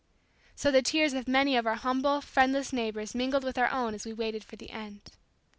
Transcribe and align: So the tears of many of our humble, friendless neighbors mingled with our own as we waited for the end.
So 0.55 0.71
the 0.71 0.81
tears 0.81 1.13
of 1.13 1.27
many 1.27 1.55
of 1.55 1.67
our 1.67 1.75
humble, 1.75 2.21
friendless 2.21 2.73
neighbors 2.73 3.13
mingled 3.13 3.43
with 3.43 3.59
our 3.59 3.69
own 3.69 3.93
as 3.93 4.03
we 4.03 4.13
waited 4.13 4.43
for 4.43 4.55
the 4.55 4.71
end. 4.71 5.11